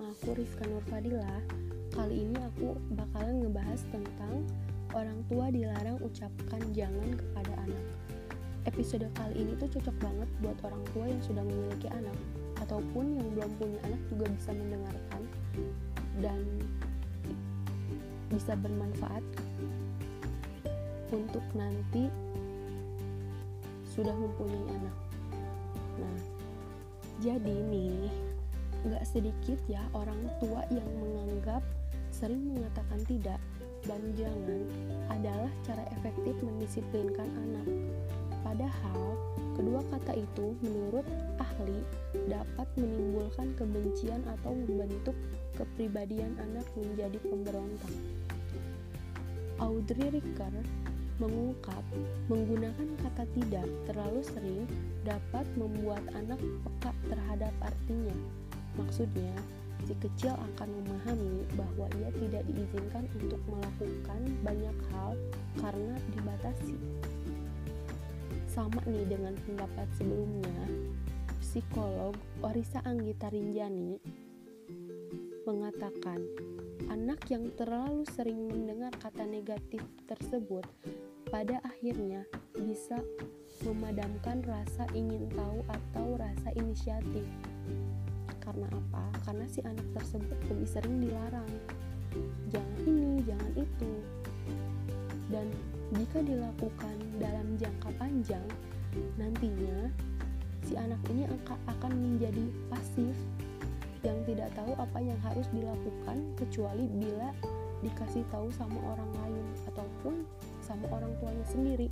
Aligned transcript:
aku 0.00 0.32
Rizka 0.32 0.64
Nurfadila. 0.64 1.44
Kali 1.92 2.24
ini 2.24 2.36
aku 2.40 2.72
bakalan 2.96 3.44
ngebahas 3.44 3.84
tentang 3.92 4.40
orang 4.96 5.20
tua 5.28 5.52
dilarang 5.52 6.00
ucapkan 6.00 6.62
jangan 6.72 7.12
kepada 7.12 7.52
anak. 7.60 7.84
Episode 8.64 9.04
kali 9.12 9.44
ini 9.44 9.52
tuh 9.60 9.68
cocok 9.68 9.96
banget 10.00 10.28
buat 10.40 10.56
orang 10.64 10.84
tua 10.96 11.04
yang 11.12 11.20
sudah 11.20 11.44
memiliki 11.44 11.92
anak 11.92 12.16
ataupun 12.64 13.20
yang 13.20 13.28
belum 13.36 13.50
punya 13.60 13.80
anak 13.84 14.00
juga 14.08 14.26
bisa 14.32 14.50
mendengarkan 14.56 15.22
dan 16.24 16.40
bisa 18.32 18.52
bermanfaat 18.56 19.24
untuk 21.12 21.44
nanti 21.52 22.08
sudah 23.92 24.14
mempunyai 24.16 24.64
anak. 24.72 24.96
Nah, 26.00 26.18
jadi 27.20 27.56
nih, 27.68 28.08
nggak 28.82 29.04
sedikit 29.06 29.58
ya 29.70 29.82
orang 29.94 30.18
tua 30.42 30.66
yang 30.70 30.88
menganggap 30.98 31.62
sering 32.12 32.54
mengatakan 32.54 33.00
tidak 33.08 33.40
dan 33.82 34.02
jangan 34.14 34.62
adalah 35.10 35.50
cara 35.66 35.82
efektif 35.98 36.34
mendisiplinkan 36.38 37.28
anak. 37.34 37.66
Padahal, 38.42 39.18
kedua 39.58 39.80
kata 39.90 40.12
itu 40.18 40.54
menurut 40.62 41.06
ahli 41.40 41.82
dapat 42.30 42.68
menimbulkan 42.78 43.54
kebencian 43.58 44.22
atau 44.38 44.54
membentuk 44.54 45.16
kepribadian 45.58 46.36
anak 46.38 46.66
menjadi 46.78 47.18
pemberontak. 47.26 47.94
Audrey 49.58 50.10
Ricker 50.10 50.54
mengungkap 51.22 51.84
menggunakan 52.26 52.88
kata 52.98 53.24
tidak 53.34 53.66
terlalu 53.86 54.20
sering 54.26 54.66
dapat 55.06 55.46
membuat 55.54 56.02
anak 56.18 56.38
peka 56.38 56.92
terhadap 57.06 57.54
artinya. 57.62 58.41
Maksudnya, 58.78 59.34
si 59.84 59.92
kecil 59.98 60.32
akan 60.32 60.68
memahami 60.80 61.44
bahwa 61.58 61.86
ia 62.00 62.10
tidak 62.16 62.42
diizinkan 62.48 63.04
untuk 63.18 63.40
melakukan 63.50 64.20
banyak 64.40 64.76
hal 64.94 65.12
karena 65.60 65.94
dibatasi. 66.16 66.78
Sama 68.48 68.80
nih 68.84 69.08
dengan 69.08 69.32
pendapat 69.48 69.88
sebelumnya, 69.96 70.60
psikolog 71.40 72.16
Orisa 72.44 72.80
Anggita 72.84 73.32
Rinjani 73.32 73.96
mengatakan 75.42 76.22
anak 76.86 77.26
yang 77.32 77.50
terlalu 77.58 78.06
sering 78.14 78.46
mendengar 78.46 78.94
kata 79.00 79.26
negatif 79.26 79.82
tersebut 80.06 80.62
pada 81.32 81.58
akhirnya 81.64 82.28
bisa 82.54 83.00
memadamkan 83.64 84.44
rasa 84.44 84.84
ingin 84.92 85.26
tahu 85.32 85.64
atau 85.66 86.06
rasa 86.20 86.52
inisiatif. 86.54 87.26
Karena 88.42 88.66
apa? 88.66 89.04
Karena 89.22 89.46
si 89.46 89.62
anak 89.62 89.86
tersebut 89.94 90.34
lebih 90.50 90.66
sering 90.66 90.98
dilarang. 90.98 91.50
Jangan 92.50 92.78
ini, 92.84 93.22
jangan 93.22 93.52
itu. 93.54 93.92
Dan 95.30 95.46
jika 95.94 96.18
dilakukan 96.26 96.96
dalam 97.22 97.46
jangka 97.56 97.90
panjang, 97.96 98.46
nantinya 99.16 99.88
si 100.66 100.74
anak 100.74 100.98
ini 101.14 101.24
akan 101.70 101.92
menjadi 101.94 102.44
pasif 102.66 103.14
yang 104.02 104.18
tidak 104.26 104.50
tahu 104.58 104.74
apa 104.74 104.98
yang 104.98 105.18
harus 105.22 105.46
dilakukan 105.54 106.18
kecuali 106.34 106.90
bila 106.98 107.30
dikasih 107.82 108.22
tahu 108.30 108.50
sama 108.54 108.78
orang 108.94 109.10
lain 109.22 109.46
ataupun 109.70 110.26
sama 110.62 110.86
orang 110.90 111.10
tuanya 111.18 111.46
sendiri 111.50 111.90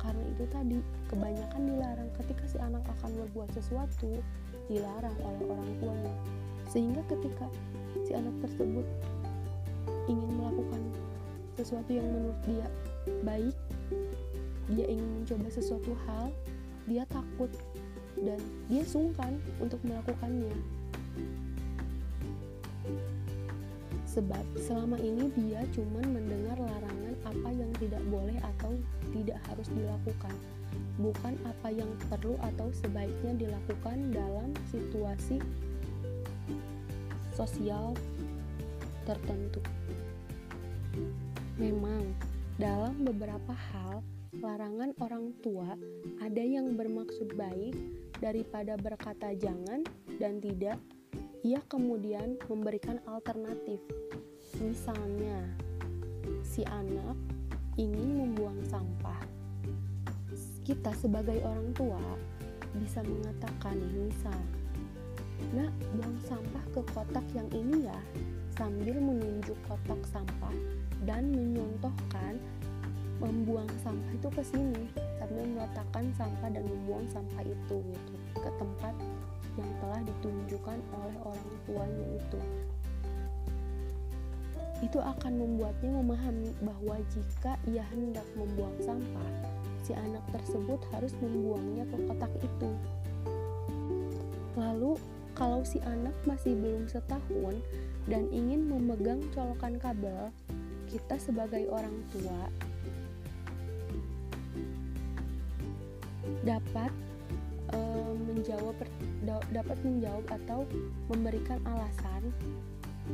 karena 0.00 0.24
itu 0.32 0.44
tadi 0.52 0.78
kebanyakan 1.08 1.62
dilarang 1.66 2.10
ketika 2.20 2.44
si 2.48 2.56
anak 2.60 2.84
akan 3.00 3.10
berbuat 3.24 3.50
sesuatu 3.56 4.20
dilarang 4.66 5.16
oleh 5.22 5.42
orang 5.46 5.70
tuanya. 5.82 6.14
Sehingga 6.70 7.02
ketika 7.10 7.46
si 8.04 8.12
anak 8.14 8.34
tersebut 8.44 8.86
ingin 10.06 10.30
melakukan 10.38 10.82
sesuatu 11.56 11.90
yang 11.90 12.06
menurut 12.06 12.38
dia 12.46 12.66
baik 13.24 13.56
dia 14.70 14.86
ingin 14.90 15.22
mencoba 15.22 15.48
sesuatu 15.50 15.94
hal 16.06 16.30
dia 16.86 17.06
takut 17.10 17.50
dan 18.18 18.38
dia 18.70 18.82
sungkan 18.86 19.38
untuk 19.62 19.78
melakukannya 19.86 20.52
sebab 24.16 24.40
selama 24.56 24.96
ini 24.96 25.28
dia 25.36 25.60
cuma 25.76 26.00
mendengar 26.00 26.56
larangan 26.56 27.14
apa 27.28 27.48
yang 27.52 27.68
tidak 27.76 28.00
boleh 28.08 28.40
atau 28.56 28.72
tidak 29.12 29.36
harus 29.44 29.68
dilakukan, 29.76 30.32
bukan 30.96 31.36
apa 31.44 31.68
yang 31.68 31.92
perlu 32.08 32.32
atau 32.40 32.72
sebaiknya 32.72 33.36
dilakukan 33.36 34.16
dalam 34.16 34.56
situasi 34.72 35.36
sosial 37.36 37.92
tertentu. 39.04 39.60
Memang, 41.60 42.16
dalam 42.56 43.04
beberapa 43.04 43.52
hal, 43.52 44.00
larangan 44.40 44.96
orang 45.04 45.36
tua 45.44 45.76
ada 46.24 46.40
yang 46.40 46.72
bermaksud 46.72 47.36
baik 47.36 47.76
daripada 48.16 48.80
berkata 48.80 49.36
jangan 49.36 49.84
dan 50.16 50.40
tidak 50.40 50.80
ia 51.46 51.62
kemudian 51.70 52.34
memberikan 52.50 52.98
alternatif. 53.06 53.78
Misalnya, 54.58 55.46
si 56.42 56.66
anak 56.66 57.14
ingin 57.78 58.18
membuang 58.18 58.58
sampah. 58.66 59.22
Kita 60.66 60.90
sebagai 60.98 61.38
orang 61.46 61.70
tua 61.78 62.02
bisa 62.82 62.98
mengatakan 63.06 63.78
misal, 63.94 64.34
"Nak, 65.54 65.70
buang 65.94 66.18
sampah 66.26 66.64
ke 66.74 66.82
kotak 66.90 67.26
yang 67.30 67.46
ini 67.54 67.86
ya." 67.86 68.00
sambil 68.56 68.96
menunjuk 68.96 69.52
kotak 69.68 70.00
sampah 70.08 70.56
dan 71.04 71.28
menyontohkan 71.28 72.40
membuang 73.20 73.68
sampah 73.84 74.12
itu 74.16 74.28
ke 74.32 74.40
sini 74.40 74.88
sambil 75.20 75.44
meletakkan 75.44 76.08
sampah 76.16 76.48
dan 76.48 76.64
membuang 76.64 77.04
sampah 77.12 77.44
itu 77.44 77.76
gitu 77.84 78.14
ke 78.32 78.50
tempat 78.56 78.96
yang 79.56 79.70
telah 79.80 80.00
ditunjukkan 80.04 80.78
oleh 80.92 81.16
orang 81.24 81.50
tuanya 81.64 82.06
itu. 82.16 82.40
Itu 84.84 85.00
akan 85.00 85.32
membuatnya 85.40 85.88
memahami 85.88 86.52
bahwa 86.60 86.96
jika 87.08 87.56
ia 87.64 87.84
hendak 87.88 88.28
membuang 88.36 88.76
sampah, 88.84 89.30
si 89.80 89.96
anak 89.96 90.22
tersebut 90.36 90.80
harus 90.92 91.16
membuangnya 91.24 91.88
ke 91.88 91.96
kotak 92.04 92.32
itu. 92.44 92.70
Lalu, 94.56 95.00
kalau 95.36 95.64
si 95.64 95.80
anak 95.84 96.16
masih 96.28 96.56
belum 96.56 96.88
setahun 96.88 97.60
dan 98.08 98.28
ingin 98.32 98.68
memegang 98.68 99.20
colokan 99.32 99.76
kabel, 99.80 100.32
kita 100.88 101.16
sebagai 101.20 101.68
orang 101.68 101.96
tua 102.12 102.48
dapat 106.46 106.92
menjawab 108.26 108.76
dapat 109.50 109.78
menjawab 109.82 110.24
atau 110.42 110.62
memberikan 111.10 111.58
alasan 111.66 112.30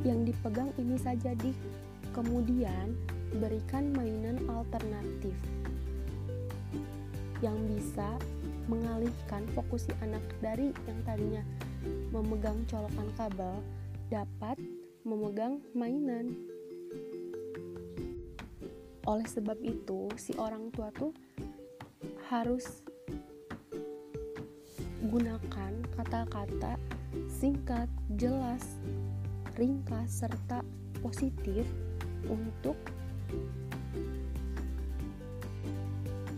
yang 0.04 0.24
dipegang 0.24 0.72
ini 0.80 0.96
saja 1.00 1.32
di 1.36 1.52
kemudian 2.12 2.92
berikan 3.40 3.92
mainan 3.96 4.40
alternatif 4.48 5.36
yang 7.40 7.56
bisa 7.68 8.16
mengalihkan 8.70 9.42
fokus 9.56 9.90
si 9.90 9.92
anak 10.04 10.22
dari 10.38 10.70
yang 10.86 11.00
tadinya 11.02 11.42
memegang 12.14 12.62
colokan 12.70 13.08
kabel 13.18 13.58
dapat 14.06 14.60
memegang 15.02 15.58
mainan. 15.74 16.36
Oleh 19.02 19.26
sebab 19.26 19.58
itu, 19.66 20.06
si 20.14 20.30
orang 20.38 20.70
tua 20.70 20.94
tuh 20.94 21.10
harus 22.30 22.86
gunakan 25.10 25.72
kata-kata 25.98 26.78
singkat, 27.26 27.90
jelas, 28.14 28.78
ringkas, 29.58 30.22
serta 30.22 30.62
positif 31.02 31.66
untuk 32.30 32.78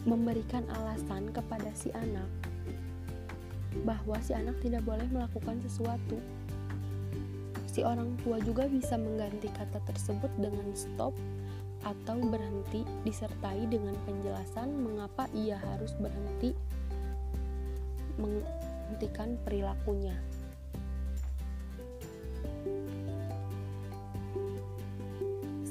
memberikan 0.08 0.64
alasan 0.80 1.28
kepada 1.28 1.68
si 1.76 1.92
anak 1.92 2.28
bahwa 3.84 4.16
si 4.24 4.32
anak 4.32 4.56
tidak 4.64 4.80
boleh 4.88 5.04
melakukan 5.12 5.60
sesuatu. 5.60 6.16
Si 7.68 7.82
orang 7.82 8.16
tua 8.22 8.38
juga 8.40 8.70
bisa 8.70 8.94
mengganti 8.94 9.50
kata 9.50 9.82
tersebut 9.84 10.30
dengan 10.38 10.72
stop 10.72 11.12
atau 11.84 12.16
berhenti 12.16 12.86
disertai 13.04 13.68
dengan 13.68 13.92
penjelasan 14.08 14.72
mengapa 14.72 15.28
ia 15.36 15.60
harus 15.60 15.92
berhenti 16.00 16.56
menghentikan 18.16 19.38
perilakunya. 19.42 20.16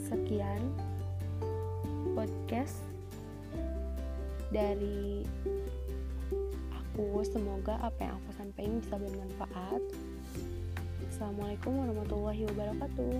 Sekian 0.07 0.62
podcast 2.13 2.78
dari 4.54 5.25
aku. 6.72 7.25
Semoga 7.25 7.81
apa 7.81 8.00
yang 8.06 8.13
aku 8.22 8.30
sampaikan 8.38 8.78
bisa 8.84 8.95
bermanfaat. 9.01 9.81
Assalamualaikum 11.10 11.72
warahmatullahi 11.78 12.45
wabarakatuh. 12.51 13.16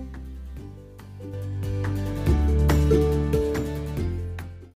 thank 2.84 3.32
you 3.32 3.33